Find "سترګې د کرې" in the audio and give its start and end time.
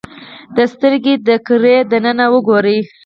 0.73-1.75